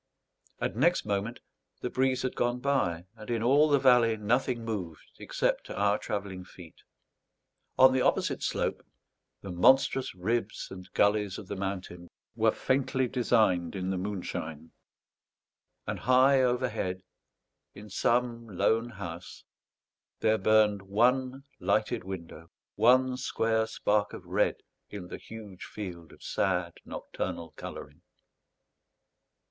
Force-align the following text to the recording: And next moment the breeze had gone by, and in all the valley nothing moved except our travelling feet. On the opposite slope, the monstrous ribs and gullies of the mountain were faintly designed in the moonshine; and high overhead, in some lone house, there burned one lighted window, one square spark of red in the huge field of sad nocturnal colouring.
And 0.59 0.75
next 0.75 1.05
moment 1.05 1.41
the 1.81 1.91
breeze 1.91 2.23
had 2.23 2.35
gone 2.35 2.59
by, 2.59 3.05
and 3.15 3.29
in 3.29 3.43
all 3.43 3.69
the 3.69 3.77
valley 3.77 4.17
nothing 4.17 4.65
moved 4.65 5.17
except 5.19 5.69
our 5.69 5.99
travelling 5.99 6.43
feet. 6.43 6.81
On 7.77 7.93
the 7.93 8.01
opposite 8.01 8.41
slope, 8.41 8.81
the 9.43 9.51
monstrous 9.51 10.15
ribs 10.15 10.69
and 10.71 10.91
gullies 10.93 11.37
of 11.37 11.47
the 11.47 11.55
mountain 11.55 12.07
were 12.35 12.49
faintly 12.51 13.07
designed 13.07 13.75
in 13.75 13.91
the 13.91 13.97
moonshine; 13.99 14.71
and 15.85 15.99
high 15.99 16.41
overhead, 16.41 17.03
in 17.75 17.87
some 17.87 18.47
lone 18.47 18.89
house, 18.89 19.43
there 20.19 20.39
burned 20.39 20.81
one 20.81 21.43
lighted 21.59 22.03
window, 22.03 22.49
one 22.73 23.17
square 23.17 23.67
spark 23.67 24.13
of 24.13 24.25
red 24.25 24.63
in 24.89 25.09
the 25.09 25.19
huge 25.19 25.63
field 25.65 26.11
of 26.11 26.23
sad 26.23 26.73
nocturnal 26.85 27.51
colouring. 27.51 28.01